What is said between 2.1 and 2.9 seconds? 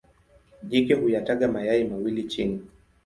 chini.